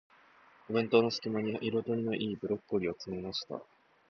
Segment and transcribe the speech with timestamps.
[0.67, 3.61] お弁当の隙間に、彩りの良いブロッコリーを詰めました。